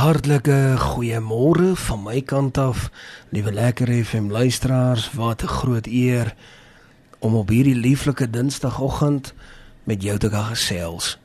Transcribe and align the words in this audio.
Hartlike 0.00 0.78
goeiemôre 0.80 1.74
van 1.76 1.98
my 2.00 2.22
kant 2.24 2.56
af, 2.56 2.86
liewe 3.36 3.52
lekker 3.52 3.90
FM 4.04 4.30
luisteraars. 4.32 5.10
Wat 5.12 5.42
'n 5.42 5.46
groot 5.46 5.86
eer 5.86 6.34
om 7.18 7.34
op 7.34 7.48
hierdie 7.48 7.74
lieflike 7.74 8.30
Dinsdagoggend 8.30 9.34
met 9.84 10.02
jou 10.02 10.18
te 10.18 10.28
kan 10.28 10.44
gesels. 10.44 11.18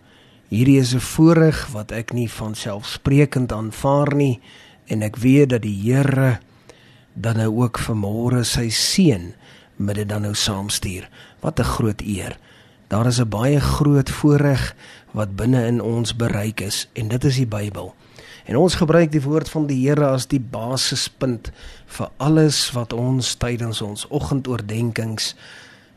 Hierdie 0.48 0.80
is 0.80 0.94
'n 0.94 1.00
voorreg 1.00 1.68
wat 1.72 1.92
ek 1.92 2.14
nie 2.14 2.32
van 2.32 2.56
selfsprekend 2.56 3.52
aanvaar 3.52 4.16
nie 4.16 4.42
en 4.86 5.02
ek 5.02 5.16
weet 5.16 5.50
dat 5.50 5.62
die 5.62 5.82
Here 5.82 6.39
dan 7.14 7.36
nou 7.36 7.62
ook 7.64 7.80
vanmôre 7.80 8.44
sy 8.44 8.70
seën 8.70 9.34
met 9.76 9.96
dit 9.96 10.10
dan 10.10 10.21
nou 10.21 10.34
saamstuur. 10.34 11.10
Wat 11.39 11.60
'n 11.60 11.64
groot 11.64 12.02
eer. 12.02 12.38
Daar 12.88 13.05
is 13.05 13.20
'n 13.20 13.30
baie 13.30 13.60
groot 13.60 14.10
voorreg 14.10 14.76
wat 15.12 15.36
binne 15.36 15.66
in 15.66 15.82
ons 15.82 16.16
bereik 16.16 16.62
is 16.62 16.89
en 16.94 17.07
dit 17.07 17.23
is 17.23 17.36
die 17.36 17.48
Bybel. 17.48 17.96
En 18.46 18.57
ons 18.62 18.75
gebruik 18.77 19.09
die 19.12 19.23
woord 19.23 19.50
van 19.50 19.66
die 19.66 19.80
Here 19.88 20.12
as 20.14 20.27
die 20.30 20.39
basispunt 20.39 21.49
vir 21.98 22.12
alles 22.22 22.68
wat 22.76 22.94
ons 22.94 23.34
tydens 23.41 23.81
ons 23.81 24.05
oggendoordenkings 24.13 25.34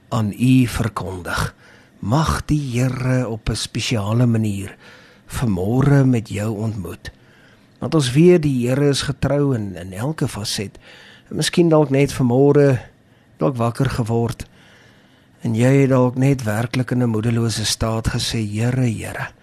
aan 0.09 0.33
U 0.33 0.55
verkondig. 0.73 1.53
Mag 2.01 2.41
die 2.49 2.61
Here 2.73 3.29
op 3.29 3.51
'n 3.51 3.57
spesiale 3.57 4.27
manier 4.27 4.77
vanmôre 5.27 6.07
met 6.07 6.29
jou 6.29 6.57
ontmoet. 6.57 7.13
Want 7.79 7.95
ons 7.95 8.13
weet 8.13 8.43
die 8.43 8.69
Here 8.69 8.89
is 8.89 9.03
getrou 9.03 9.55
in 9.55 9.77
in 9.77 9.93
elke 9.93 10.29
faset. 10.29 10.79
Miskien 11.29 11.69
dalk 11.69 11.91
net 11.91 12.13
vanmôre 12.13 12.81
dalk 13.37 13.57
wakker 13.57 13.91
geword 13.91 14.47
en 15.43 15.55
jy 15.55 15.83
het 15.83 15.91
dalk 15.91 16.17
net 16.17 16.43
werklik 16.43 16.91
in 16.91 17.03
'n 17.03 17.11
moedelose 17.11 17.65
staat 17.65 18.09
gesê 18.09 18.41
Here, 18.41 18.89
Here. 18.89 19.38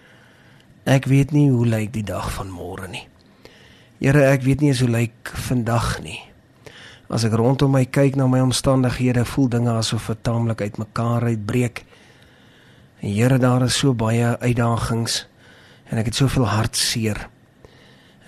Ek 0.86 1.08
weet 1.10 1.32
nie 1.34 1.48
hoe 1.50 1.66
lyk 1.66 1.90
die 1.96 2.04
dag 2.06 2.28
van 2.36 2.52
môre 2.54 2.86
nie. 2.86 3.08
Here, 3.98 4.22
ek 4.30 4.44
weet 4.46 4.60
nie 4.62 4.70
hoe 4.70 4.86
lyk 4.86 5.32
vandag 5.48 5.96
nie. 6.04 6.20
As 7.10 7.24
ek 7.26 7.34
rondom 7.34 7.72
my 7.74 7.82
kyk 7.90 8.14
na 8.14 8.28
my 8.30 8.38
omstandighede, 8.44 9.24
voel 9.26 9.48
dinge 9.50 9.72
asof 9.74 10.06
dit 10.12 10.20
taamlik 10.22 10.62
uitmekaar 10.62 11.26
uitbreek. 11.26 11.82
En 13.02 13.10
Here, 13.10 13.38
daar 13.42 13.66
is 13.66 13.80
so 13.80 13.94
baie 13.98 14.36
uitdagings 14.38 15.24
en 15.90 15.98
ek 15.98 16.12
het 16.12 16.20
soveel 16.22 16.46
hartseer. 16.54 17.18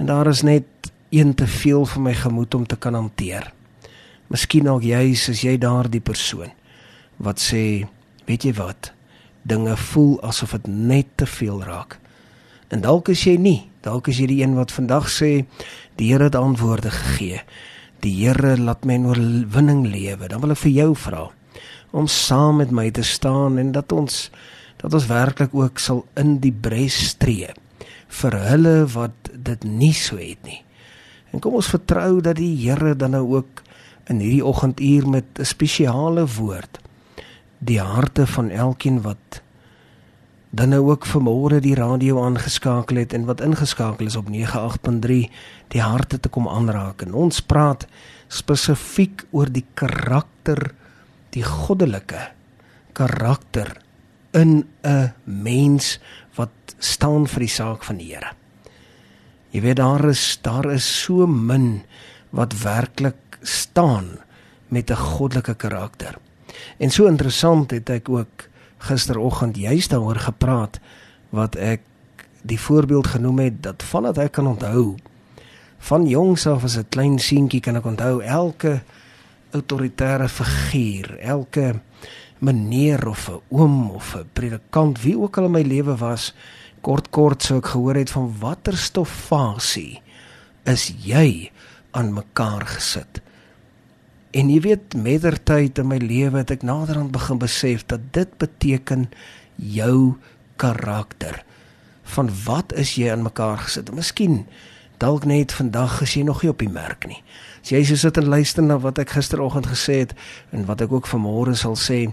En 0.03 0.11
daar 0.11 0.27
is 0.27 0.43
net 0.43 0.91
een 1.15 1.35
te 1.39 1.47
veel 1.47 1.87
vir 1.87 2.03
my 2.03 2.17
gemoed 2.19 2.59
om 2.59 2.67
te 2.67 2.77
kan 2.77 2.99
hanteer. 2.99 3.53
Miskien 4.35 4.67
ook 4.67 4.83
jy, 4.83 5.15
as 5.15 5.47
jy 5.47 5.55
daardie 5.63 6.03
persoon 6.03 6.51
wat 7.23 7.39
sê, 7.43 7.87
weet 8.27 8.45
jy 8.47 8.53
wat? 8.59 8.93
Dinge 9.47 9.75
voel 9.91 10.19
asof 10.27 10.59
dit 10.59 10.67
net 10.71 11.17
te 11.19 11.27
veel 11.27 11.63
raak. 11.63 12.01
En 12.69 12.83
dalk 12.85 13.09
is 13.09 13.25
jy 13.25 13.37
nie, 13.41 13.71
dalk 13.81 14.11
is 14.13 14.19
jy 14.21 14.27
die 14.29 14.43
een 14.43 14.57
wat 14.59 14.73
vandag 14.75 15.09
sê 15.13 15.47
die 15.97 16.11
Here 16.13 16.29
het 16.29 16.37
antwoorde 16.39 16.91
gegee. 16.93 17.41
Die 18.05 18.13
Here 18.21 18.57
laat 18.61 18.85
my 18.85 18.99
in 18.99 19.07
oorwinning 19.09 19.87
lewe. 19.89 20.29
Dan 20.29 20.43
wil 20.45 20.53
ek 20.55 20.63
vir 20.67 20.75
jou 20.77 20.93
vra 20.95 21.29
om 21.97 22.07
saam 22.07 22.61
met 22.61 22.73
my 22.75 22.91
te 22.93 23.03
staan 23.03 23.57
en 23.59 23.73
dat 23.73 23.93
ons 23.97 24.29
dat 24.79 24.95
ons 24.95 25.09
werklik 25.09 25.55
ook 25.57 25.81
sal 25.83 26.05
in 26.21 26.37
die 26.43 26.53
bres 26.53 27.17
tree 27.19 27.49
vir 28.21 28.37
hulle 28.51 28.75
wat 28.93 29.31
dit 29.33 29.65
nie 29.65 29.95
so 29.97 30.21
het 30.21 30.39
nie. 30.47 30.61
En 31.33 31.41
kom 31.43 31.57
ons 31.59 31.73
vertrou 31.73 32.21
dat 32.25 32.39
die 32.39 32.53
Here 32.61 32.95
dan 32.95 33.17
nou 33.17 33.25
ook 33.41 33.65
in 34.09 34.21
hierdie 34.23 34.45
oggenduur 34.45 35.09
met 35.09 35.27
'n 35.39 35.45
spesiale 35.45 36.27
woord 36.27 36.79
die 37.59 37.81
harte 37.81 38.27
van 38.27 38.51
elkeen 38.51 39.03
wat 39.03 39.43
dan 40.51 40.73
nou 40.73 40.81
ook 40.91 41.05
vanmôre 41.07 41.61
die 41.61 41.75
radio 41.77 42.23
aangeskakel 42.25 43.03
het 43.03 43.13
en 43.13 43.27
wat 43.29 43.43
ingeskakel 43.45 44.07
is 44.09 44.17
op 44.17 44.31
98.3 44.33 45.29
die 45.75 45.83
harte 45.83 46.21
te 46.21 46.29
kom 46.33 46.49
aanraak 46.49 47.05
en 47.05 47.13
ons 47.13 47.43
praat 47.45 47.85
spesifiek 48.33 49.27
oor 49.31 49.53
die 49.53 49.67
karakter 49.75 50.71
die 51.37 51.45
goddelike 51.45 52.31
karakter 52.97 53.77
in 54.33 54.65
'n 54.85 55.13
mens 55.25 55.99
wat 56.37 56.51
staan 56.79 57.27
vir 57.27 57.41
die 57.41 57.55
saak 57.55 57.85
van 57.85 57.97
die 57.97 58.15
Here. 58.15 58.33
Jy 59.51 59.61
weet 59.61 59.77
daar 59.77 60.05
is 60.09 60.39
daar 60.43 60.73
is 60.73 61.03
so 61.03 61.27
min 61.27 61.83
wat 62.31 62.63
werklik 62.63 63.39
staan 63.43 64.19
met 64.69 64.91
'n 64.91 64.97
goddelike 64.97 65.55
karakter. 65.55 66.19
En 66.79 66.91
so 66.91 67.07
interessant 67.07 67.71
het 67.71 67.91
ek 67.91 68.09
ook 68.09 68.49
gisteroggend 68.79 69.57
juist 69.57 69.91
daaroor 69.91 70.17
gepraat 70.17 70.81
wat 71.31 71.57
ek 71.57 71.81
die 72.43 72.61
voorbeeld 72.61 73.07
genoem 73.07 73.39
het 73.39 73.63
dat 73.63 73.83
vandat 73.83 74.19
ek 74.19 74.33
kan 74.33 74.47
onthou 74.47 74.97
van 75.79 76.07
jongs 76.07 76.47
af 76.47 76.65
as 76.65 76.77
'n 76.77 76.89
klein 76.89 77.19
seentjie 77.19 77.61
kan 77.61 77.77
ek 77.77 77.85
onthou 77.85 78.23
elke 78.23 78.83
autoritaire 79.51 80.29
figuur, 80.29 81.19
elke 81.19 81.81
meneer 82.39 83.09
of 83.09 83.29
'n 83.29 83.41
oom 83.49 83.91
of 83.91 84.15
'n 84.17 84.29
predikant 84.33 85.03
wie 85.03 85.19
ook 85.19 85.39
al 85.39 85.45
in 85.45 85.51
my 85.51 85.63
lewe 85.63 85.97
was, 85.97 86.35
kort 86.81 87.11
kort 87.11 87.43
sou 87.43 87.59
ek 87.59 87.67
gehoor 87.67 87.95
het 87.95 88.11
van 88.11 88.35
watter 88.39 88.77
stoffasie 88.77 90.03
is 90.65 90.93
jy 91.05 91.51
aan 91.91 92.13
mekaar 92.13 92.67
gesit. 92.67 93.21
En 94.31 94.51
jy 94.53 94.61
weet 94.61 94.93
mettertyd 94.93 95.79
in 95.81 95.89
my 95.89 95.97
lewe 96.03 96.43
het 96.43 96.51
ek 96.53 96.65
naderhand 96.67 97.15
begin 97.15 97.39
besef 97.41 97.87
dat 97.89 98.11
dit 98.13 98.35
beteken 98.37 99.07
jou 99.57 100.19
karakter. 100.61 101.41
Van 102.13 102.29
wat 102.45 102.75
is 102.77 102.97
jy 103.01 103.09
aan 103.13 103.25
mekaar 103.25 103.65
gesit? 103.65 103.89
Miskien 103.95 104.43
dalk 105.01 105.25
net 105.25 105.55
vandag 105.57 106.03
as 106.05 106.13
jy 106.19 106.27
nog 106.29 106.43
nie 106.43 106.51
op 106.53 106.61
die 106.61 106.69
merk 106.69 107.07
nie. 107.09 107.23
As 107.63 107.73
jy 107.73 107.81
so 107.89 107.97
sit 107.97 108.21
en 108.21 108.29
luister 108.29 108.65
na 108.67 108.77
wat 108.83 109.01
ek 109.01 109.17
gisteroggend 109.17 109.71
gesê 109.71 110.03
het 110.03 110.15
en 110.53 110.69
wat 110.69 110.85
ek 110.85 110.93
ook 110.93 111.09
vanmôre 111.09 111.57
sal 111.57 111.79
sê, 111.79 112.05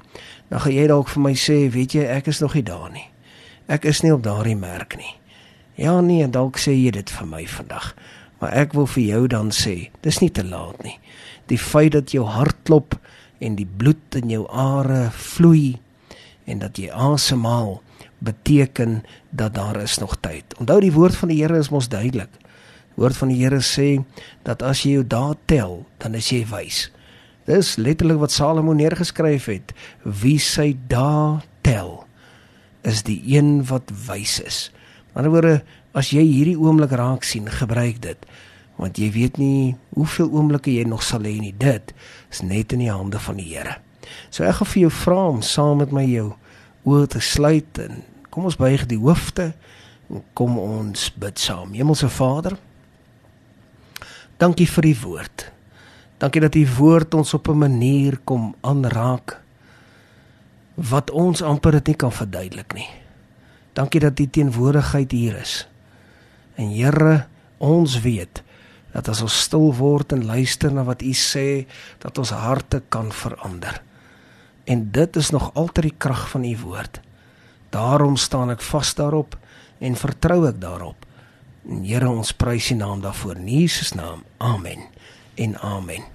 dan 0.48 0.64
gaan 0.64 0.76
jy 0.78 0.88
dalk 0.88 1.12
vir 1.12 1.24
my 1.26 1.34
sê, 1.36 1.66
weet 1.74 1.98
jy, 1.98 2.08
ek 2.16 2.32
is 2.32 2.40
nog 2.40 2.56
nie 2.56 2.64
daar 2.64 2.92
nie. 2.96 3.10
Ek 3.68 3.84
is 3.90 4.04
nie 4.06 4.14
op 4.14 4.24
daardie 4.24 4.56
merk 4.56 4.96
nie. 4.96 5.18
Ja 5.76 5.98
nee, 6.00 6.24
dalk 6.32 6.62
sê 6.62 6.72
jy 6.78 6.94
dit 6.96 7.12
vir 7.12 7.28
my 7.28 7.44
vandag. 7.50 7.92
Maar 8.40 8.54
ek 8.66 8.74
wil 8.76 8.88
vir 8.98 9.04
jou 9.04 9.28
dan 9.32 9.52
sê, 9.56 9.90
dis 10.02 10.20
nie 10.22 10.32
te 10.32 10.44
laat 10.44 10.84
nie 10.84 11.00
die 11.52 11.60
feit 11.62 11.94
dat 11.96 12.14
jou 12.14 12.26
hart 12.28 12.58
klop 12.68 12.98
en 13.44 13.58
die 13.60 13.68
bloed 13.68 14.18
in 14.18 14.32
jou 14.34 14.46
are 14.50 15.10
vloei 15.14 15.78
en 16.50 16.62
dat 16.62 16.80
jy 16.80 16.90
asemhaal 16.90 17.80
beteken 18.26 19.02
dat 19.36 19.58
daar 19.58 19.78
is 19.82 19.98
nog 20.02 20.16
tyd. 20.24 20.56
Onthou 20.62 20.80
die 20.82 20.94
woord 20.94 21.18
van 21.18 21.30
die 21.30 21.42
Here 21.42 21.58
is 21.60 21.70
mos 21.74 21.90
duidelik. 21.92 22.32
Die 22.96 23.02
woord 23.02 23.18
van 23.18 23.34
die 23.34 23.42
Here 23.42 23.62
sê 23.62 23.90
dat 24.48 24.64
as 24.66 24.86
jy 24.86 24.96
jou 24.98 25.06
dae 25.10 25.36
tel, 25.50 25.84
dan 26.02 26.16
is 26.18 26.32
jy 26.34 26.46
wys. 26.50 26.88
Dis 27.46 27.76
letterlik 27.78 28.22
wat 28.24 28.34
Salomo 28.34 28.74
neergeskryf 28.74 29.50
het. 29.52 29.76
Wie 30.02 30.40
sy 30.42 30.72
dae 30.90 31.44
tel, 31.66 32.00
is 32.86 33.04
die 33.06 33.20
een 33.36 33.60
wat 33.70 33.92
wys 34.08 34.40
is. 34.42 34.60
Ander 35.16 35.32
woorde, 35.32 35.64
as 35.96 36.12
jy 36.12 36.24
hierdie 36.28 36.60
oomblik 36.60 36.92
raak 36.92 37.24
sien, 37.24 37.48
gebruik 37.48 38.02
dit 38.04 38.28
want 38.76 39.00
jy 39.00 39.10
weet 39.16 39.40
nie 39.40 39.76
hoeveel 39.96 40.30
oomblikke 40.36 40.74
jy 40.74 40.84
nog 40.88 41.04
sal 41.06 41.24
hê 41.24 41.38
nie. 41.40 41.54
Dit 41.56 41.94
is 42.32 42.42
net 42.44 42.76
in 42.76 42.84
die 42.84 42.92
hande 42.92 43.22
van 43.24 43.40
die 43.40 43.48
Here. 43.48 43.78
So 44.30 44.46
ek 44.46 44.60
gaan 44.60 44.72
vir 44.74 44.82
jou 44.86 44.92
vra 45.00 45.22
om 45.32 45.42
saam 45.46 45.80
met 45.82 45.94
my 45.96 46.04
jou 46.06 46.34
oë 46.86 47.08
te 47.16 47.22
sluit 47.24 47.80
en 47.82 48.04
kom 48.30 48.50
ons 48.50 48.60
buig 48.60 48.86
die 48.92 49.00
hoofde 49.00 49.54
en 50.12 50.24
kom 50.38 50.60
ons 50.62 51.08
bid 51.18 51.40
saam. 51.42 51.74
Hemelse 51.74 52.10
Vader, 52.12 52.58
dankie 54.42 54.68
vir 54.70 54.90
die 54.92 55.00
woord. 55.02 55.48
Dankie 56.22 56.44
dat 56.44 56.56
u 56.56 56.66
woord 56.78 57.16
ons 57.16 57.34
op 57.34 57.48
'n 57.50 57.58
manier 57.58 58.20
kom 58.24 58.56
aanraak 58.62 59.42
wat 60.76 61.12
ons 61.12 61.42
amper 61.42 61.72
dit 61.72 61.88
nie 61.88 61.96
kan 61.96 62.12
verduidelik 62.12 62.74
nie. 62.74 63.05
Dankie 63.76 64.00
dat 64.00 64.20
u 64.20 64.28
teenwoordigheid 64.30 65.12
hier 65.12 65.36
is. 65.36 65.66
En 66.56 66.72
Here, 66.72 67.26
ons 67.58 68.00
weet 68.00 68.44
dat 68.96 69.10
as 69.12 69.20
ons 69.22 69.36
stil 69.48 69.74
word 69.76 70.14
en 70.16 70.24
luister 70.24 70.72
na 70.72 70.86
wat 70.88 71.04
U 71.04 71.12
sê, 71.12 71.66
dat 72.00 72.16
ons 72.18 72.32
harte 72.32 72.80
kan 72.90 73.12
verander. 73.12 73.82
En 74.64 74.88
dit 74.96 75.20
is 75.20 75.34
nog 75.36 75.50
altyd 75.54 75.90
die 75.90 75.98
krag 76.00 76.30
van 76.32 76.46
U 76.48 76.54
woord. 76.64 77.02
Daarom 77.76 78.16
staan 78.16 78.54
ek 78.54 78.64
vas 78.64 78.94
daarop 78.96 79.36
en 79.84 80.00
vertrou 80.00 80.46
ek 80.48 80.62
daarop. 80.64 81.04
En 81.68 81.84
Here, 81.84 82.08
ons 82.08 82.32
prys 82.32 82.72
U 82.72 82.80
naam 82.80 83.04
daarvoor 83.04 83.36
in 83.44 83.52
Jesus 83.52 83.92
naam. 84.00 84.24
Amen. 84.40 84.88
En 85.36 85.60
amen. 85.60 86.08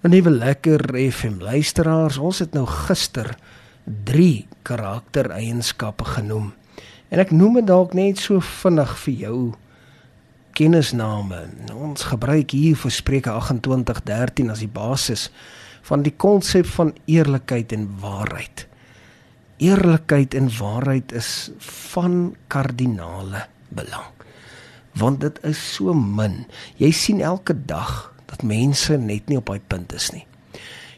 'n 0.00 0.08
Nuwe 0.08 0.30
lekker 0.30 0.80
FM 1.12 1.44
luisteraars, 1.44 2.16
ons 2.16 2.38
het 2.38 2.54
nou 2.56 2.64
gister 2.66 3.36
3 4.04 4.46
karaktereienskappe 4.62 6.04
genoem. 6.04 6.52
En 7.10 7.22
ek 7.22 7.32
noem 7.34 7.60
dit 7.60 7.66
dalk 7.70 7.94
net 7.98 8.20
so 8.22 8.40
vinnig 8.40 8.92
vir 9.04 9.14
jou 9.24 9.38
kennisname. 10.58 11.40
Ons 11.74 12.06
gebruik 12.10 12.54
hier 12.54 12.76
vir 12.76 12.94
Spreuke 12.94 13.30
28:13 13.30 14.50
as 14.50 14.62
die 14.62 14.70
basis 14.70 15.30
van 15.82 16.02
die 16.02 16.14
konsep 16.14 16.66
van 16.66 16.94
eerlikheid 17.06 17.72
en 17.72 17.88
waarheid. 18.00 18.66
Eerlikheid 19.58 20.34
en 20.34 20.48
waarheid 20.58 21.12
is 21.12 21.50
van 21.90 22.36
kardinale 22.48 23.46
belang. 23.68 24.10
want 24.92 25.20
dit 25.20 25.38
is 25.46 25.60
so 25.74 25.94
min. 25.94 26.44
Jy 26.80 26.90
sien 26.94 27.20
elke 27.22 27.54
dag 27.54 28.10
dat 28.30 28.42
mense 28.46 28.96
net 28.98 29.28
nie 29.30 29.38
op 29.38 29.50
daai 29.50 29.62
punt 29.70 29.94
is 29.96 30.10
nie. 30.14 30.24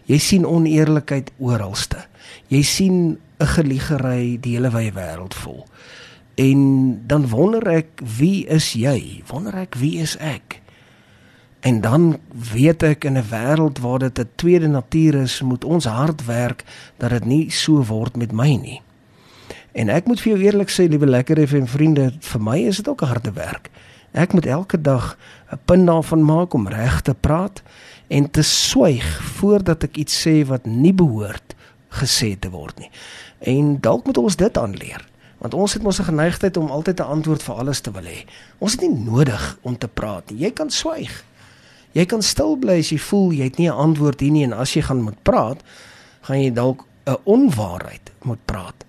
Jy 0.04 0.18
sien 0.18 0.46
oneerlikheid 0.46 1.30
oralste. 1.38 2.06
Jy 2.48 2.62
sien 2.62 3.18
'n 3.38 3.46
geliegery 3.46 4.38
die 4.40 4.56
hele 4.56 4.70
wye 4.70 4.92
wêreld 4.92 5.34
vol. 5.34 5.66
En 6.34 7.00
dan 7.06 7.28
wonder 7.28 7.66
ek, 7.68 8.00
wie 8.18 8.46
is 8.46 8.72
jy? 8.72 9.22
Wonder 9.28 9.54
ek 9.54 9.74
wie 9.74 10.00
is 10.00 10.16
ek? 10.16 10.62
En 11.62 11.80
dan 11.80 12.18
weet 12.52 12.82
ek 12.82 13.04
in 13.04 13.18
'n 13.18 13.28
wêreld 13.30 13.78
waar 13.78 13.98
dit 13.98 14.18
'n 14.18 14.28
tweede 14.34 14.68
natuur 14.68 15.14
is, 15.14 15.42
moet 15.42 15.64
ons 15.64 15.84
hard 15.84 16.24
werk 16.24 16.64
dat 16.96 17.10
dit 17.10 17.24
nie 17.24 17.50
so 17.50 17.84
word 17.84 18.16
met 18.16 18.32
my 18.32 18.56
nie. 18.56 18.80
En 19.72 19.88
ek 19.88 20.06
moet 20.06 20.20
vir 20.20 20.32
jou 20.32 20.42
eerlik 20.44 20.68
sê, 20.68 20.88
liewe 20.88 21.06
lekker 21.06 21.46
FM 21.46 21.64
vriende, 21.64 22.12
vir 22.20 22.40
my 22.40 22.58
is 22.58 22.76
dit 22.76 22.88
ook 22.88 23.00
harde 23.00 23.32
werk. 23.32 23.70
Ek 24.12 24.32
moet 24.32 24.46
elke 24.46 24.80
dag 24.80 25.16
'n 25.52 25.58
punt 25.64 25.86
daarvan 25.86 26.24
maak 26.24 26.54
om 26.54 26.68
reg 26.68 27.00
te 27.00 27.14
praat 27.14 27.62
en 28.08 28.30
te 28.30 28.42
swyg 28.42 29.20
voordat 29.40 29.82
ek 29.82 29.96
iets 29.96 30.26
sê 30.26 30.46
wat 30.46 30.66
nie 30.66 30.94
behoort 30.94 31.54
gesê 31.88 32.38
te 32.38 32.50
word 32.50 32.78
nie. 32.78 32.90
En 33.38 33.80
dalk 33.80 34.06
moet 34.06 34.18
ons 34.18 34.36
dit 34.36 34.58
aanleer, 34.58 35.08
want 35.38 35.54
ons 35.54 35.72
het 35.72 35.82
mos 35.82 35.98
'n 35.98 36.04
geneigtheid 36.04 36.56
om 36.56 36.70
altyd 36.70 37.00
'n 37.00 37.12
antwoord 37.14 37.42
vir 37.42 37.54
alles 37.54 37.80
te 37.80 37.90
wil 37.90 38.04
hê. 38.04 38.24
Ons 38.58 38.72
het 38.72 38.80
nie 38.80 38.98
nodig 38.98 39.58
om 39.62 39.78
te 39.78 39.88
praat 39.88 40.30
nie. 40.30 40.38
Jy 40.38 40.50
kan 40.50 40.70
swyg. 40.70 41.24
Jy 41.92 42.04
kan 42.04 42.22
stil 42.22 42.56
bly 42.56 42.78
as 42.78 42.90
jy 42.90 42.98
voel 42.98 43.32
jy 43.32 43.44
het 43.44 43.58
nie 43.58 43.68
'n 43.68 43.76
antwoord 43.76 44.20
hier 44.20 44.32
nie 44.32 44.44
en 44.44 44.52
as 44.52 44.74
jy 44.74 44.82
gaan 44.82 45.02
moet 45.02 45.22
praat, 45.22 45.62
gaan 46.20 46.40
jy 46.40 46.52
dalk 46.52 46.84
'n 47.06 47.16
onwaarheid 47.24 48.12
moet 48.22 48.44
praat. 48.44 48.84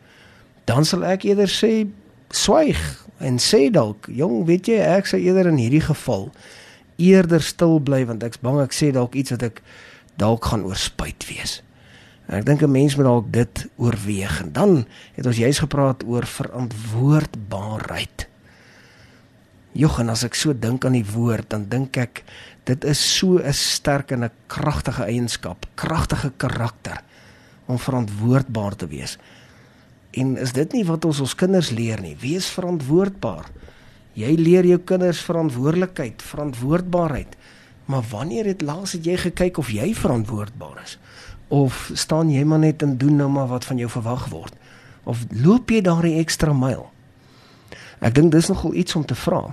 Dan 0.66 0.86
sal 0.86 1.04
ek 1.04 1.24
eerder 1.24 1.48
sê 1.48 1.88
swyg 2.30 3.03
en 3.24 3.40
sê 3.40 3.72
dalk, 3.72 4.08
jong, 4.12 4.44
weet 4.46 4.68
jy, 4.68 4.78
ek 4.78 5.10
sou 5.10 5.20
eerder 5.20 5.48
in 5.48 5.58
hierdie 5.58 5.84
geval 5.84 6.30
eerder 7.02 7.42
stil 7.42 7.80
bly 7.82 8.04
want 8.06 8.24
ek's 8.24 8.42
bang 8.44 8.60
ek 8.62 8.76
sê 8.76 8.92
dalk 8.94 9.16
iets 9.18 9.34
wat 9.34 9.48
ek 9.50 9.64
dalk 10.22 10.46
gaan 10.46 10.66
oorspruit 10.68 11.26
wees. 11.30 11.62
En 12.28 12.40
ek 12.40 12.46
dink 12.46 12.62
'n 12.64 12.72
mens 12.72 12.96
moet 12.96 13.06
dalk 13.06 13.32
dit 13.32 13.68
oorweeg. 13.78 14.42
En 14.42 14.52
dan 14.52 14.86
het 15.16 15.26
ons 15.26 15.38
juis 15.38 15.60
gepraat 15.60 16.04
oor 16.04 16.26
verantwoordbaarheid. 16.26 18.28
Jogg, 19.74 20.00
en 20.00 20.10
as 20.10 20.24
ek 20.24 20.36
so 20.36 20.54
dink 20.54 20.86
aan 20.86 20.94
die 20.94 21.06
woord, 21.06 21.50
dan 21.50 21.70
dink 21.70 21.98
ek 21.98 22.24
dit 22.66 22.84
is 22.84 23.18
so 23.18 23.40
'n 23.40 23.54
sterk 23.54 24.12
en 24.12 24.24
'n 24.24 24.32
kragtige 24.48 25.04
eienskap, 25.04 25.66
kragtige 25.76 26.32
karakter 26.38 27.02
om 27.66 27.80
verantwoordbaar 27.80 28.76
te 28.76 28.88
wees. 28.88 29.18
En 30.14 30.38
is 30.38 30.54
dit 30.54 30.74
nie 30.78 30.86
wat 30.86 31.06
ons 31.10 31.20
ons 31.24 31.36
kinders 31.36 31.72
leer 31.74 32.02
nie? 32.02 32.14
Wees 32.22 32.46
verantwoordbaar. 32.54 33.50
Jy 34.14 34.36
leer 34.38 34.68
jou 34.70 34.78
kinders 34.86 35.24
verantwoordelikheid, 35.26 36.22
verantwoordbaarheid. 36.22 37.34
Maar 37.90 38.06
wanneer 38.12 38.46
het 38.46 38.62
laas 38.62 38.94
het 38.94 39.06
jy 39.06 39.18
gekyk 39.18 39.58
of 39.58 39.72
jy 39.74 39.90
verantwoordbaar 39.98 40.84
is? 40.84 40.98
Of 41.50 41.90
staan 41.98 42.30
jy 42.30 42.44
maar 42.46 42.62
net 42.62 42.86
en 42.86 42.98
doen 42.98 43.18
nou 43.18 43.30
maar 43.30 43.50
wat 43.50 43.66
van 43.66 43.82
jou 43.82 43.90
verwag 43.90 44.30
word? 44.30 44.54
Of 45.04 45.26
loop 45.34 45.74
jy 45.74 45.82
daardie 45.82 46.20
ekstra 46.22 46.54
myl? 46.54 46.88
Ek 48.00 48.14
dink 48.16 48.32
dis 48.32 48.52
nogal 48.52 48.78
iets 48.78 48.96
om 48.96 49.06
te 49.06 49.18
vra. 49.18 49.48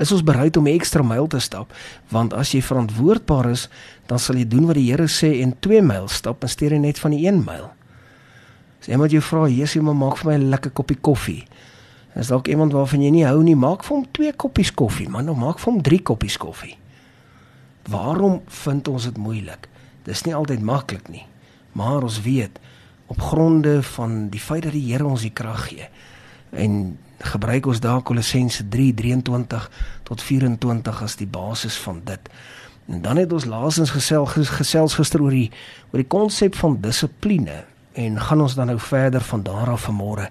Is 0.00 0.12
ons 0.12 0.24
bereid 0.24 0.56
om 0.56 0.66
'n 0.66 0.76
ekstra 0.76 1.02
myl 1.02 1.26
te 1.26 1.40
stap? 1.40 1.72
Want 2.08 2.32
as 2.32 2.52
jy 2.52 2.62
verantwoordbaar 2.62 3.50
is, 3.50 3.68
dan 4.06 4.18
sal 4.18 4.36
jy 4.36 4.48
doen 4.48 4.66
wat 4.66 4.74
die 4.74 4.90
Here 4.90 5.08
sê 5.08 5.40
en 5.42 5.56
2 5.60 5.82
myl 5.82 6.08
stap 6.08 6.42
in 6.42 6.48
steede 6.48 6.78
net 6.78 6.98
van 6.98 7.10
die 7.10 7.26
1 7.26 7.44
myl. 7.44 7.75
As 8.86 8.92
iemand 8.92 9.10
jou 9.10 9.22
vra, 9.22 9.48
"Jesusie, 9.48 9.82
maar 9.82 9.96
maak 9.96 10.16
vir 10.16 10.26
my 10.30 10.38
'n 10.38 10.48
lekker 10.48 10.70
koppie 10.70 10.98
koffie." 11.00 11.44
Is 12.14 12.26
dalk 12.26 12.46
iemand 12.48 12.72
waarvan 12.72 13.02
jy 13.02 13.10
nie 13.10 13.26
hou 13.26 13.42
nie, 13.42 13.56
maak 13.56 13.84
vir 13.84 13.96
hom 13.96 14.06
2 14.12 14.32
koppies 14.32 14.74
koffie, 14.74 15.08
man, 15.08 15.28
of 15.28 15.36
maak 15.36 15.58
vir 15.58 15.72
hom 15.72 15.82
3 15.82 16.02
koppies 16.02 16.36
koffie. 16.36 16.76
Waarom 17.90 18.40
vind 18.46 18.88
ons 18.88 19.04
dit 19.04 19.16
moeilik? 19.16 19.68
Dis 20.04 20.22
nie 20.22 20.34
altyd 20.34 20.62
maklik 20.62 21.08
nie, 21.08 21.26
maar 21.72 22.02
ons 22.02 22.22
weet 22.22 22.58
op 23.06 23.20
gronde 23.20 23.82
van 23.82 24.28
die 24.28 24.40
feit 24.40 24.62
dat 24.62 24.72
die 24.72 24.92
Here 24.92 25.06
ons 25.06 25.20
die 25.20 25.30
krag 25.30 25.68
gee. 25.68 25.88
En 26.50 26.98
gebruik 27.18 27.66
ons 27.66 27.80
daar 27.80 28.02
Kolossense 28.02 28.64
3:23 28.68 29.70
tot 30.02 30.22
24 30.22 31.02
as 31.02 31.16
die 31.16 31.26
basis 31.26 31.76
van 31.76 32.00
dit. 32.04 32.20
En 32.86 33.02
dan 33.02 33.16
het 33.16 33.32
ons 33.32 33.44
laasens 33.44 33.90
gesels 33.90 34.48
gesels 34.48 34.94
gister 34.94 35.22
oor 35.22 35.30
die 35.30 35.50
oor 35.92 36.00
die 36.00 36.08
konsep 36.08 36.54
van 36.54 36.80
dissipline 36.80 37.64
en 37.96 38.18
gaan 38.20 38.44
ons 38.44 38.54
dan 38.54 38.68
nou 38.70 38.78
verder 38.80 39.24
van 39.24 39.42
daar 39.42 39.70
af 39.72 39.86
vanmôre. 39.88 40.28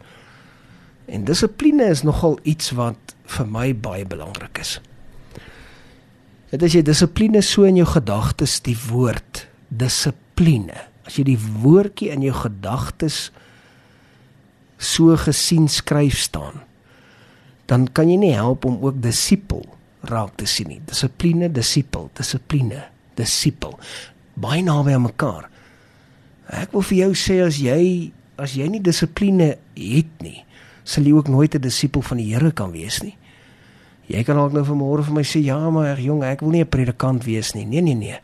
En 1.05 1.25
dissipline 1.25 1.85
is 1.89 2.03
nogal 2.05 2.37
iets 2.43 2.71
wat 2.77 3.15
vir 3.37 3.49
my 3.49 3.71
baie 3.73 4.05
belangrik 4.05 4.61
is. 4.61 4.77
Dit 6.53 6.63
is 6.65 6.75
jy 6.77 6.83
dissipline 6.85 7.41
so 7.41 7.65
in 7.65 7.79
jou 7.79 7.87
gedagtes 7.89 8.59
die 8.65 8.77
woord 8.87 9.47
dissipline. 9.73 10.77
As 11.05 11.17
jy 11.17 11.25
die 11.33 11.39
woordjie 11.39 12.11
in 12.13 12.25
jou 12.25 12.35
gedagtes 12.37 13.29
so 14.77 15.15
gesien 15.17 15.69
skryf 15.71 16.19
staan, 16.21 16.61
dan 17.69 17.87
kan 17.89 18.09
jy 18.11 18.19
nie 18.21 18.35
help 18.37 18.65
om 18.69 18.77
ook 18.85 19.01
disipel 19.01 19.63
raak 20.05 20.35
te 20.37 20.45
sien 20.49 20.69
nie. 20.69 20.81
Dissipline, 20.85 21.49
disipel, 21.49 22.11
dissipline, 22.17 22.83
disipel. 23.17 23.73
Baie 24.37 24.61
naby 24.65 24.93
aan 24.93 25.07
mekaar. 25.07 25.49
Ek 26.53 26.71
wil 26.71 26.81
vir 26.81 26.97
jou 26.97 27.11
sê 27.17 27.41
as 27.45 27.57
jy 27.57 28.11
as 28.37 28.53
jy 28.57 28.67
nie 28.67 28.81
dissipline 28.83 29.55
het 29.79 30.21
nie, 30.21 30.43
sal 30.83 31.05
jy 31.07 31.13
ook 31.15 31.29
nooit 31.31 31.55
'n 31.55 31.61
disipel 31.61 32.01
van 32.01 32.17
die 32.17 32.33
Here 32.33 32.51
kan 32.51 32.71
wees 32.71 33.01
nie. 33.01 33.15
Jy 34.07 34.23
kan 34.23 34.35
dalk 34.35 34.53
nou 34.53 34.63
vanmôre 34.63 35.03
vir 35.03 35.13
my 35.13 35.23
sê 35.23 35.41
ja, 35.41 35.57
maar 35.69 35.97
jong, 35.99 36.23
ek 36.23 36.41
wil 36.41 36.51
nie 36.51 36.61
'n 36.61 36.69
predikant 36.69 37.23
wees 37.23 37.53
nie. 37.55 37.65
Nee, 37.65 37.81
nee, 37.81 37.95
nee. 37.95 38.19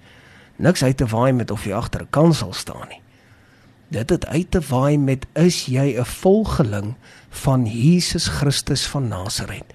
Niks 0.57 0.83
uit 0.83 0.97
te 0.97 1.05
waai 1.05 1.33
met 1.33 1.51
of 1.51 1.65
jy 1.65 1.73
agter 1.73 2.01
'n 2.01 2.09
kansel 2.09 2.53
staan 2.53 2.87
nie. 2.89 3.01
Dit 3.89 4.09
het 4.09 4.25
uit 4.25 4.51
te 4.51 4.59
waai 4.59 4.97
met 4.97 5.25
is 5.35 5.65
jy 5.65 5.97
'n 5.97 6.05
volgeling 6.05 6.95
van 7.29 7.65
Jesus 7.65 8.27
Christus 8.27 8.87
van 8.87 9.07
Nasaret? 9.07 9.73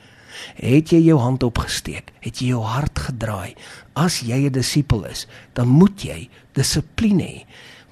Het 0.54 0.90
jy 0.90 1.00
jou 1.00 1.18
hand 1.18 1.42
opgesteek? 1.42 2.12
Het 2.20 2.38
jy 2.38 2.46
jou 2.46 2.62
hart 2.62 2.98
gedraai? 2.98 3.54
As 3.94 4.20
jy 4.20 4.46
'n 4.46 4.52
disipel 4.52 5.04
is, 5.04 5.26
dan 5.52 5.68
moet 5.68 6.02
jy 6.02 6.28
dissipline 6.52 7.22
hê 7.22 7.44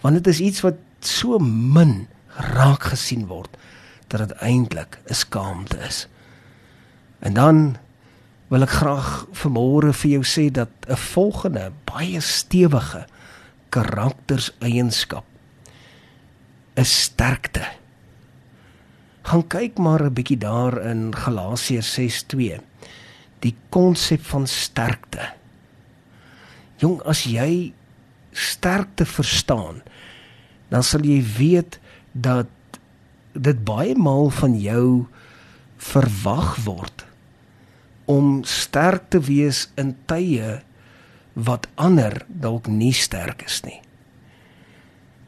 want 0.05 0.21
dit 0.21 0.27
is 0.35 0.41
iets 0.45 0.61
wat 0.61 0.77
so 1.01 1.39
min 1.41 2.05
raak 2.53 2.91
gesien 2.93 3.25
word 3.31 3.57
dat 4.13 4.21
dit 4.21 4.33
eintlik 4.45 4.99
'n 5.09 5.15
skaamte 5.15 5.79
is. 5.81 6.07
En 7.25 7.35
dan 7.35 7.77
wil 8.49 8.63
ek 8.63 8.77
graag 8.85 9.27
vanmôre 9.33 9.93
vir 9.93 10.11
jou 10.11 10.25
sê 10.25 10.51
dat 10.53 10.69
'n 10.89 10.97
volgende 10.97 11.73
baie 11.85 12.21
stewige 12.21 13.07
karakterseienskap 13.71 15.25
is 16.77 17.03
sterkte. 17.03 17.65
Gaan 19.23 19.47
kyk 19.49 19.79
maar 19.79 20.05
'n 20.05 20.13
bietjie 20.13 20.39
daar 20.39 20.79
in 20.85 21.15
Galasiërs 21.17 21.95
6:2. 21.95 22.61
Die 23.41 23.57
konsep 23.69 24.21
van 24.25 24.47
sterkte. 24.47 25.33
Jong, 26.77 27.01
as 27.03 27.25
jy 27.25 27.73
sterkte 28.35 29.07
verstaan, 29.07 29.81
dan 30.69 30.83
sal 30.83 31.07
jy 31.07 31.21
weet 31.39 31.79
dat 32.13 32.51
dit 33.35 33.65
baie 33.67 33.95
maal 33.99 34.31
van 34.35 34.55
jou 34.59 35.07
verwag 35.79 36.55
word 36.67 37.07
om 38.11 38.43
sterk 38.45 39.09
te 39.15 39.21
wees 39.25 39.67
in 39.81 39.95
tye 40.11 40.61
wat 41.35 41.67
ander 41.81 42.21
dalk 42.29 42.69
nie 42.71 42.93
sterk 42.95 43.43
is 43.47 43.63
nie. 43.65 43.81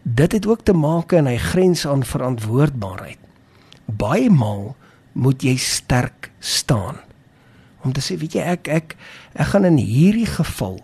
Dit 0.06 0.36
het 0.36 0.46
ook 0.46 0.62
te 0.62 0.74
maak 0.76 1.12
en 1.16 1.26
hy 1.26 1.38
grens 1.40 1.86
aan 1.86 2.04
verantwoordbaarheid. 2.06 3.18
Baie 3.86 4.30
maal 4.30 4.76
moet 5.18 5.42
jy 5.42 5.56
sterk 5.58 6.30
staan. 6.38 7.00
Om 7.82 7.94
te 7.96 8.02
sê, 8.04 8.18
weet 8.20 8.36
jy, 8.38 8.44
ek 8.44 8.68
ek 8.70 8.94
ek 9.34 9.50
gaan 9.50 9.66
in 9.66 9.80
hierdie 9.80 10.28
geval 10.30 10.78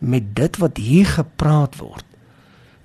met 0.00 0.32
dit 0.36 0.56
wat 0.60 0.80
hier 0.80 1.06
gepraat 1.06 1.76
word 1.80 2.06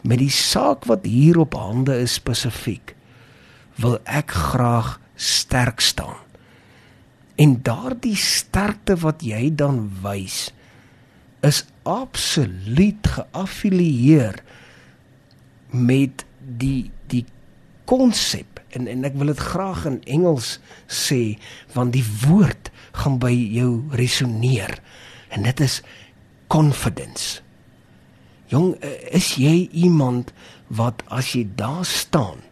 met 0.05 0.21
die 0.21 0.31
saak 0.31 0.85
wat 0.85 1.07
hier 1.09 1.39
op 1.41 1.55
hande 1.57 1.95
is 2.03 2.19
spesifiek 2.19 2.93
wil 3.81 3.97
ek 4.05 4.31
graag 4.31 4.95
sterk 5.15 5.81
staan. 5.83 6.19
En 7.35 7.57
daardie 7.63 8.15
sterkte 8.15 8.95
wat 9.03 9.23
jy 9.25 9.49
dan 9.55 9.89
wys 10.03 10.51
is 11.45 11.65
absoluut 11.83 13.07
geaffilieer 13.17 14.39
met 15.69 16.23
die 16.39 16.91
die 17.11 17.25
konsep 17.89 18.61
en 18.73 18.87
en 18.89 19.03
ek 19.05 19.17
wil 19.19 19.29
dit 19.33 19.43
graag 19.51 19.83
in 19.89 19.99
Engels 20.17 20.55
sê 20.87 21.35
want 21.75 21.93
die 21.93 22.05
woord 22.23 22.71
gaan 22.97 23.19
by 23.21 23.33
jou 23.33 23.83
resoneer 23.93 24.79
en 25.35 25.45
dit 25.45 25.61
is 25.61 25.81
confidence 26.47 27.45
Jong, 28.47 28.75
is 29.09 29.35
jy 29.41 29.65
iemand 29.73 30.29
wat 30.69 31.01
as 31.09 31.33
jy 31.33 31.45
daar 31.57 31.85
staan, 31.85 32.43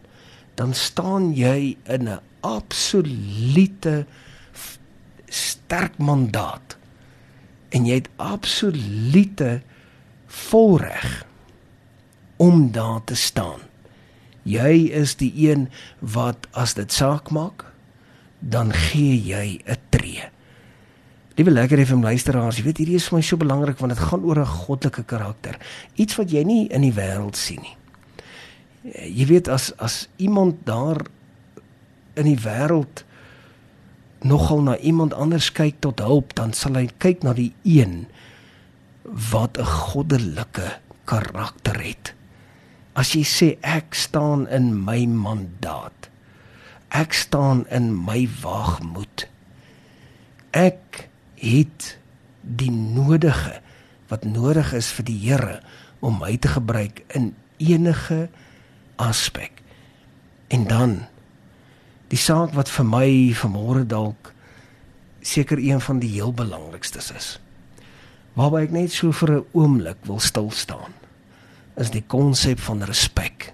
dan 0.58 0.74
staan 0.74 1.30
jy 1.34 1.76
in 1.86 2.08
'n 2.08 2.20
absolute 2.42 4.06
sterk 5.28 5.98
mandaat 5.98 6.76
en 7.70 7.86
jy 7.86 7.94
het 7.94 8.10
absolute 8.16 9.62
volreg 10.26 11.26
om 12.36 12.72
daar 12.72 13.04
te 13.04 13.14
staan. 13.14 13.60
Jy 14.42 14.90
is 14.90 15.16
die 15.16 15.32
een 15.50 15.70
wat 15.98 16.46
as 16.52 16.74
dit 16.74 16.92
saak 16.92 17.30
maak, 17.30 17.72
dan 18.38 18.72
gee 18.72 19.16
jy 19.22 19.62
'n. 19.64 19.83
Liewe 21.34 21.50
lekker 21.50 21.80
FM 21.82 22.04
luisteraars, 22.06 22.60
jy 22.60 22.62
weet 22.68 22.78
hierdie 22.78 22.98
is 23.00 23.08
vir 23.10 23.16
my 23.18 23.24
so 23.26 23.36
belangrik 23.40 23.80
want 23.82 23.90
dit 23.90 24.02
gaan 24.06 24.22
oor 24.22 24.38
'n 24.38 24.46
goddelike 24.46 25.02
karakter. 25.02 25.58
Iets 25.98 26.14
wat 26.14 26.30
jy 26.30 26.44
nie 26.44 26.68
in 26.70 26.82
die 26.86 26.94
wêreld 26.94 27.34
sien 27.34 27.58
nie. 27.60 27.76
Jy 29.10 29.26
weet 29.26 29.48
as 29.48 29.72
as 29.78 30.08
iemand 30.16 30.62
daar 30.64 31.02
in 32.14 32.24
die 32.24 32.38
wêreld 32.38 33.02
nogal 34.22 34.62
na 34.62 34.76
iemand 34.78 35.14
anders 35.14 35.50
kyk 35.52 35.80
tot 35.80 35.98
hulp, 35.98 36.34
dan 36.34 36.52
sal 36.52 36.74
hy 36.74 36.88
kyk 36.98 37.22
na 37.22 37.32
die 37.32 37.52
een 37.64 38.06
wat 39.02 39.58
'n 39.58 39.64
goddelike 39.64 40.78
karakter 41.04 41.82
het. 41.82 42.14
As 42.94 43.12
jy 43.12 43.24
sê 43.24 43.58
ek 43.60 43.94
staan 43.94 44.46
in 44.48 44.84
my 44.84 45.04
mandaat. 45.06 46.08
Ek 46.90 47.12
staan 47.12 47.66
in 47.70 48.04
my 48.04 48.28
waagmoed. 48.42 49.26
Ek 50.52 51.10
het 51.44 51.94
die 52.40 52.70
nodige 52.72 53.60
wat 54.08 54.24
nodig 54.24 54.72
is 54.76 54.90
vir 54.96 55.08
die 55.08 55.18
Here 55.22 55.60
om 56.04 56.18
my 56.20 56.36
te 56.36 56.50
gebruik 56.52 57.04
in 57.16 57.32
enige 57.62 58.28
aspek. 59.00 59.62
En 60.48 60.66
dan 60.68 60.98
die 62.12 62.20
saak 62.20 62.52
wat 62.54 62.70
vir 62.70 62.86
my 62.86 63.08
vanmôre 63.36 63.86
dalk 63.88 64.32
seker 65.24 65.58
een 65.58 65.80
van 65.80 66.02
die 66.02 66.12
heel 66.12 66.34
belangrikstes 66.36 67.10
is. 67.16 67.28
Waarby 68.36 68.66
ek 68.66 68.74
net 68.76 68.92
so 68.92 69.12
vir 69.12 69.30
'n 69.40 69.46
oomblik 69.52 70.04
wil 70.04 70.20
stil 70.20 70.50
staan 70.50 70.92
is 71.76 71.90
die 71.90 72.04
konsep 72.06 72.60
van 72.60 72.82
respek. 72.82 73.52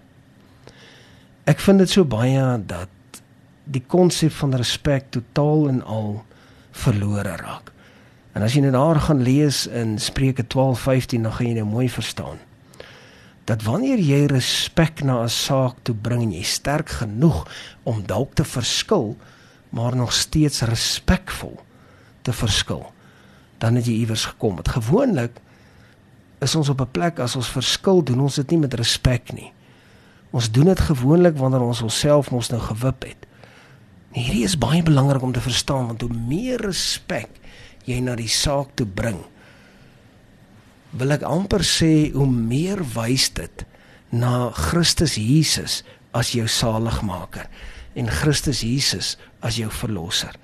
Ek 1.44 1.60
vind 1.60 1.78
dit 1.78 1.90
so 1.90 2.04
baie 2.04 2.58
dat 2.66 3.22
die 3.64 3.82
konsep 3.86 4.32
van 4.32 4.54
respek 4.54 5.10
totaal 5.10 5.68
en 5.68 5.82
al 5.82 6.24
verlore 6.70 7.36
raak. 7.36 7.69
En 8.32 8.42
as 8.42 8.54
jy 8.54 8.60
net 8.60 8.72
daar 8.72 9.00
gaan 9.00 9.22
lees 9.22 9.66
in 9.66 9.98
Spreuke 9.98 10.44
12:15 10.46 11.22
dan 11.22 11.32
gaan 11.32 11.46
jy 11.46 11.54
nou 11.54 11.66
mooi 11.66 11.88
verstaan 11.90 12.38
dat 13.50 13.64
wanneer 13.66 13.98
jy 13.98 14.26
respek 14.30 15.02
na 15.02 15.22
'n 15.22 15.28
saak 15.28 15.82
toe 15.82 15.94
bring 15.94 16.22
en 16.22 16.32
jy 16.32 16.42
sterk 16.42 16.88
genoeg 16.88 17.48
om 17.82 18.06
dalk 18.06 18.34
te 18.34 18.44
verskil, 18.44 19.16
maar 19.70 19.96
nog 19.96 20.12
steeds 20.12 20.60
respekvol 20.62 21.58
te 22.22 22.32
verskil, 22.32 22.92
dan 23.58 23.74
het 23.74 23.86
jy 23.86 23.92
iewers 23.92 24.24
gekom. 24.24 24.56
Dit 24.56 24.68
gewoonlik 24.68 25.40
is 26.38 26.54
ons 26.54 26.68
op 26.68 26.80
'n 26.80 26.90
plek 26.90 27.18
as 27.18 27.36
ons 27.36 27.48
verskil, 27.48 28.04
doen 28.04 28.20
ons 28.20 28.34
dit 28.34 28.50
nie 28.50 28.58
met 28.58 28.74
respek 28.74 29.32
nie. 29.32 29.52
Ons 30.30 30.50
doen 30.50 30.64
dit 30.64 30.80
gewoonlik 30.80 31.36
wanneer 31.36 31.60
ons 31.60 31.82
onsself 31.82 32.30
mos 32.30 32.50
nou 32.50 32.60
gewip 32.60 33.02
het. 33.02 33.26
En 34.12 34.22
hierdie 34.22 34.44
is 34.44 34.58
baie 34.58 34.82
belangrik 34.82 35.22
om 35.22 35.32
te 35.32 35.40
verstaan 35.40 35.86
want 35.86 36.00
hoe 36.00 36.14
meer 36.28 36.60
respek 36.60 37.28
jy 37.90 38.00
na 38.04 38.16
die 38.18 38.30
saak 38.30 38.74
toe 38.78 38.86
bring, 38.86 39.20
wil 40.96 41.14
ek 41.14 41.26
amper 41.26 41.62
sê 41.66 42.10
hoe 42.14 42.26
meer 42.26 42.82
wys 42.96 43.28
dit 43.36 43.64
na 44.10 44.50
Christus 44.56 45.14
Jesus 45.18 45.80
as 46.16 46.32
jou 46.34 46.48
saligmaker 46.50 47.46
en 47.98 48.10
Christus 48.10 48.64
Jesus 48.66 49.14
as 49.46 49.58
jou 49.60 49.70
verlosser. 49.70 50.34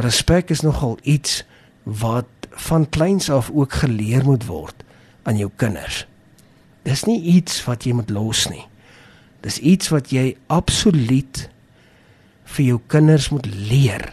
Respek 0.00 0.52
is 0.52 0.64
nogal 0.64 0.98
iets 1.08 1.42
wat 1.84 2.28
van 2.68 2.86
kleins 2.88 3.30
af 3.32 3.50
ook 3.52 3.80
geleer 3.82 4.24
moet 4.24 4.44
word 4.48 4.84
aan 5.28 5.40
jou 5.40 5.50
kinders. 5.56 6.04
Dis 6.84 7.04
nie 7.08 7.20
iets 7.36 7.60
wat 7.68 7.84
jy 7.84 7.94
moet 7.96 8.12
los 8.12 8.46
nie. 8.52 8.64
Dis 9.44 9.60
iets 9.60 9.88
wat 9.92 10.12
jy 10.12 10.34
absoluut 10.52 11.46
vir 12.56 12.64
jou 12.64 12.80
kinders 12.92 13.30
moet 13.32 13.46
leer 13.48 14.10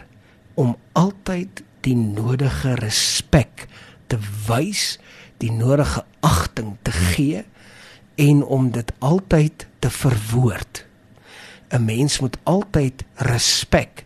om 0.58 0.76
altyd 0.98 1.62
die 1.88 1.96
nodige 1.96 2.74
respek 2.82 3.66
te 4.12 4.18
wys, 4.48 4.98
die 5.40 5.52
nodige 5.52 6.04
agting 6.26 6.76
te 6.84 6.92
gee 6.92 7.44
en 8.20 8.42
om 8.44 8.70
dit 8.74 8.92
altyd 8.98 9.66
te 9.80 9.90
verwoord. 9.90 10.84
'n 11.72 11.84
Mens 11.84 12.20
moet 12.20 12.36
altyd 12.44 13.04
respek 13.28 14.04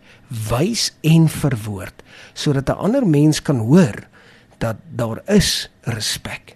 wys 0.49 0.91
en 1.01 1.27
verwoord 1.29 2.03
sodat 2.33 2.69
'n 2.69 2.81
ander 2.85 3.05
mens 3.07 3.41
kan 3.41 3.59
hoor 3.59 4.07
dat 4.57 4.75
daar 4.95 5.21
is 5.27 5.69
respek. 5.81 6.55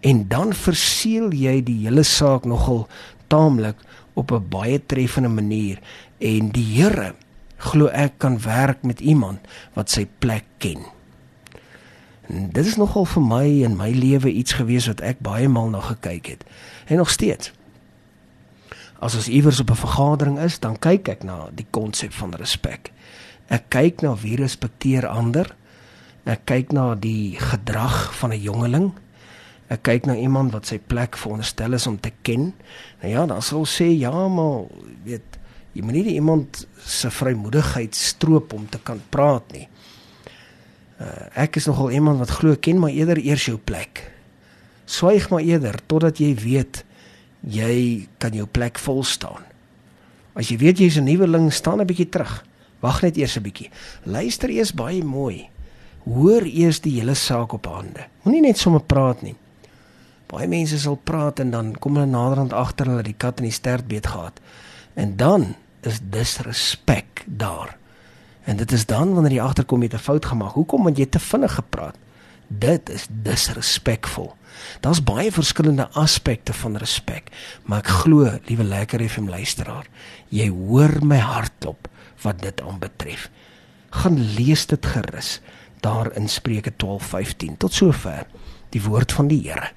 En 0.00 0.28
dan 0.28 0.52
verseël 0.52 1.32
jy 1.32 1.62
die 1.62 1.84
hele 1.86 2.02
saak 2.02 2.44
nogal 2.44 2.88
taamlik 3.28 3.76
op 4.14 4.32
'n 4.32 4.48
baie 4.48 4.80
treffende 4.86 5.28
manier 5.28 5.78
en 6.18 6.48
die 6.48 6.64
Here 6.76 7.14
glo 7.60 7.90
ek 7.92 8.18
kan 8.22 8.40
werk 8.40 8.82
met 8.82 9.00
iemand 9.00 9.44
wat 9.76 9.92
sy 9.92 10.06
plek 10.18 10.46
ken. 10.62 10.80
En 12.30 12.50
dit 12.54 12.66
is 12.66 12.78
nogal 12.80 13.04
vir 13.04 13.22
my 13.22 13.46
in 13.66 13.76
my 13.76 13.90
lewe 13.92 14.30
iets 14.32 14.56
gewees 14.56 14.86
wat 14.88 15.02
ek 15.04 15.20
baie 15.24 15.48
maal 15.50 15.72
na 15.72 15.80
gekyk 15.84 16.26
het. 16.34 16.44
En 16.86 17.02
nog 17.02 17.10
steeds. 17.10 17.52
As 19.00 19.16
ons 19.16 19.28
iewers 19.28 19.60
op 19.60 19.70
'n 19.70 19.82
vergadering 19.82 20.38
is, 20.38 20.58
dan 20.58 20.78
kyk 20.78 21.08
ek 21.08 21.22
na 21.24 21.48
die 21.54 21.66
konsep 21.70 22.12
van 22.12 22.34
respek. 22.34 22.92
Ek 23.48 23.68
kyk 23.68 24.00
na 24.00 24.14
wie 24.16 24.36
respekteer 24.36 25.06
ander. 25.06 25.56
Ek 26.24 26.44
kyk 26.44 26.72
na 26.72 26.94
die 26.94 27.36
gedrag 27.40 28.14
van 28.14 28.30
'n 28.30 28.40
jongeling. 28.40 28.92
Ek 29.68 29.82
kyk 29.82 30.06
na 30.06 30.14
iemand 30.14 30.52
wat 30.52 30.66
sy 30.66 30.78
plek 30.78 31.16
veronderstel 31.16 31.72
is 31.72 31.86
om 31.86 32.00
te 32.00 32.12
ken. 32.22 32.54
Nou 33.02 33.12
ja, 33.12 33.26
dan 33.26 33.42
sal 33.42 33.66
sê 33.66 33.84
ja, 33.98 34.28
maar 34.28 34.64
weet 35.04 35.39
jy 35.72 35.82
moet 35.82 35.98
nie 36.00 36.16
iemand 36.16 36.66
se 36.82 37.10
vrymoedigheid 37.10 37.94
stroop 37.94 38.52
om 38.52 38.66
te 38.68 38.78
kan 38.82 39.00
praat 39.10 39.52
nie. 39.52 39.68
Uh, 41.00 41.28
ek 41.46 41.56
is 41.56 41.68
nogal 41.70 41.94
iemand 41.96 42.18
wat 42.20 42.34
glo 42.40 42.56
ken 42.60 42.80
maar 42.82 42.92
eerder 42.92 43.18
eers 43.22 43.46
jou 43.48 43.56
plek. 43.56 44.02
Swyg 44.90 45.30
maar 45.30 45.46
eerder 45.46 45.78
totdat 45.86 46.18
jy 46.20 46.34
weet 46.34 46.82
jy 47.40 48.08
kan 48.20 48.34
jou 48.36 48.46
plek 48.46 48.78
vol 48.78 49.04
staan. 49.06 49.46
As 50.36 50.50
jy 50.50 50.58
weet 50.60 50.78
jy's 50.78 50.98
'n 50.98 51.04
nuweling, 51.04 51.52
staan 51.52 51.80
'n 51.80 51.86
bietjie 51.86 52.08
terug. 52.08 52.44
Wag 52.80 53.02
net 53.02 53.16
eers 53.16 53.36
'n 53.36 53.42
bietjie. 53.42 53.70
Luister 54.04 54.50
eers 54.50 54.72
baie 54.72 55.04
mooi. 55.04 55.48
Hoor 56.04 56.42
eers 56.42 56.80
die 56.80 57.00
hele 57.00 57.14
saak 57.14 57.52
op 57.52 57.66
hande. 57.66 58.06
Moenie 58.22 58.40
net 58.40 58.58
sommer 58.58 58.82
praat 58.82 59.22
nie. 59.22 59.36
Baie 60.26 60.48
mense 60.48 60.78
sal 60.78 60.96
praat 60.96 61.40
en 61.40 61.50
dan 61.50 61.72
kom 61.78 61.94
hulle 61.94 62.06
naderhand 62.06 62.52
agter 62.52 62.86
hulle 62.86 63.02
die 63.02 63.16
kat 63.18 63.40
in 63.40 63.44
die 63.44 63.52
stert 63.52 63.88
beet 63.88 64.06
gehad. 64.06 64.40
En 65.00 65.16
dan 65.16 65.54
is 65.80 65.98
disrespek 66.02 67.24
daar. 67.26 67.76
En 68.44 68.56
dit 68.56 68.72
is 68.72 68.86
dan 68.86 69.14
wanneer 69.14 69.32
jy 69.32 69.40
agterkom 69.40 69.80
jy 69.80 69.88
het 69.88 70.00
'n 70.00 70.08
fout 70.08 70.24
gemaak. 70.24 70.52
Hoekom 70.52 70.82
want 70.82 70.96
jy 70.96 71.06
te 71.06 71.18
vinnig 71.18 71.54
gepraat? 71.54 71.96
Dit 72.48 72.90
is 72.90 73.06
disrespekvol. 73.08 74.34
Daar's 74.80 75.04
baie 75.04 75.32
verskillende 75.32 75.88
aspekte 75.88 76.52
van 76.52 76.76
respek, 76.76 77.30
maar 77.62 77.78
ek 77.78 77.86
glo, 77.86 78.38
liewe 78.44 78.64
lekker 78.64 79.08
FM 79.08 79.28
luisteraar, 79.28 79.86
jy 80.28 80.48
hoor 80.48 81.04
my 81.04 81.18
hartklop 81.18 81.88
wat 82.22 82.42
dit 82.42 82.60
aanbetref. 82.60 83.30
Gaan 83.90 84.34
lees 84.34 84.66
dit 84.66 84.86
gerus 84.86 85.40
daar 85.80 86.12
in 86.12 86.28
Spreuke 86.28 86.72
12:15 86.76 87.56
tot 87.56 87.72
sover 87.72 88.26
die 88.68 88.82
woord 88.82 89.12
van 89.12 89.28
die 89.28 89.40
Here. 89.42 89.70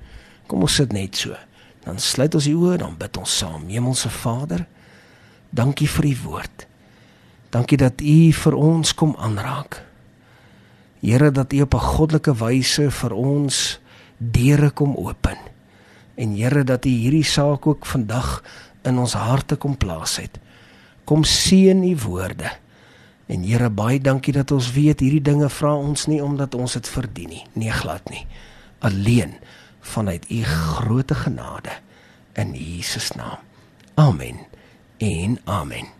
Kom 0.47 0.61
ons 0.61 0.75
sit 0.75 0.91
net 0.91 1.15
so. 1.15 1.35
Dan 1.83 1.99
sluit 1.99 2.35
ons 2.35 2.43
die 2.43 2.55
oë, 2.55 2.77
dan 2.77 2.97
bid 2.97 3.17
ons 3.17 3.37
saam. 3.37 3.67
Hemelse 3.67 4.09
Vader, 4.09 4.67
dankie 5.53 5.87
vir 5.87 6.09
u 6.09 6.15
woord. 6.25 6.67
Dankie 7.53 7.77
dat 7.77 8.01
U 8.01 8.31
vir 8.33 8.55
ons 8.57 8.93
kom 8.97 9.13
aanraak. 9.21 9.83
Here 11.03 11.29
dat 11.31 11.53
U 11.53 11.61
op 11.61 11.73
'n 11.73 11.87
goddelike 11.93 12.33
wyse 12.33 12.91
vir 12.91 13.13
ons 13.13 13.79
deure 14.17 14.69
kom 14.69 14.95
open. 14.95 15.37
En 16.15 16.35
Here 16.35 16.63
dat 16.63 16.85
U 16.85 16.89
hierdie 16.89 17.23
saak 17.23 17.67
ook 17.67 17.85
vandag 17.85 18.43
in 18.81 18.97
ons 18.97 19.13
harte 19.13 19.55
kom 19.55 19.77
plaas 19.77 20.17
het. 20.17 20.39
Kom 21.03 21.23
seën 21.23 21.83
U 21.83 21.95
woorde. 21.97 22.51
En 23.25 23.43
Here 23.43 23.69
baie 23.69 23.99
dankie 23.99 24.33
dat 24.33 24.51
ons 24.51 24.71
weet 24.71 24.99
hierdie 24.99 25.21
dinge 25.21 25.49
vra 25.49 25.75
ons 25.75 26.05
nie 26.05 26.23
omdat 26.23 26.55
ons 26.55 26.73
dit 26.73 26.87
verdien 26.87 27.29
nie, 27.29 27.45
nee 27.53 27.71
glad 27.71 28.09
nie. 28.09 28.25
Alleen 28.79 29.33
vanuit 29.79 30.25
U 30.31 30.43
groote 30.43 31.15
genade 31.15 31.71
in 32.33 32.53
Jesus 32.53 33.11
naam. 33.11 33.37
Amen. 33.93 34.53
En 35.03 35.37
amen. 35.45 35.93